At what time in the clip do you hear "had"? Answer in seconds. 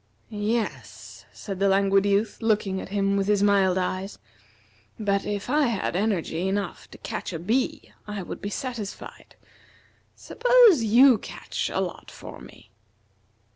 5.67-5.95